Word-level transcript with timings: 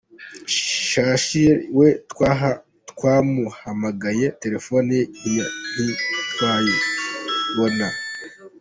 Shassir 0.87 1.55
we 1.77 1.87
twamuhamagaye 2.89 4.25
telefoni 4.41 4.97
ye 5.33 5.43
ntitwayibona. 5.73 7.87